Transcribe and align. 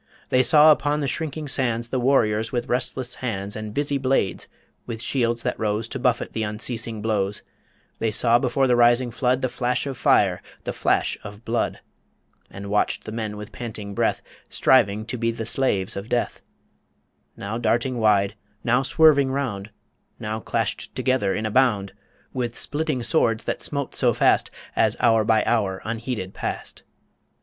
They 0.29 0.41
saw 0.41 0.71
upon 0.71 0.99
the 0.99 1.07
shrinking 1.07 1.47
sands 1.47 1.89
The 1.89 1.99
warriors 1.99 2.51
with 2.51 2.67
restless 2.67 3.13
hands 3.21 3.55
And 3.55 3.71
busy 3.71 3.99
blades, 3.99 4.47
with 4.87 4.99
shields 4.99 5.43
that 5.43 5.59
rose 5.59 5.87
To 5.89 5.99
buffet 5.99 6.33
the 6.33 6.41
unceasing 6.41 7.03
blows; 7.03 7.43
They 7.99 8.09
saw 8.09 8.39
before 8.39 8.65
the 8.65 8.75
rising 8.75 9.11
flood 9.11 9.43
The 9.43 9.47
flash 9.47 9.85
of 9.85 9.95
fire, 9.99 10.41
the 10.63 10.73
flash 10.73 11.19
of 11.23 11.45
blood; 11.45 11.81
And 12.49 12.71
watched 12.71 13.03
the 13.03 13.11
men 13.11 13.37
with 13.37 13.51
panting 13.51 13.93
breath, 13.93 14.23
Striving 14.49 15.05
to 15.05 15.19
be 15.19 15.29
the 15.29 15.45
slaves 15.45 15.95
of 15.95 16.09
death; 16.09 16.41
Now 17.37 17.59
darting 17.59 17.99
wide, 17.99 18.33
now 18.63 18.81
swerving 18.81 19.29
round, 19.29 19.69
Now 20.17 20.39
clashed 20.39 20.95
together 20.95 21.31
in 21.35 21.45
a 21.45 21.51
bound, 21.51 21.93
With 22.33 22.57
splitting 22.57 23.03
swords 23.03 23.43
that 23.43 23.61
smote 23.61 23.93
so 23.93 24.13
fast, 24.15 24.49
As 24.75 24.97
hour 24.99 25.23
by 25.23 25.43
hour 25.45 25.79
unheeded 25.85 26.33
past. 26.33 26.81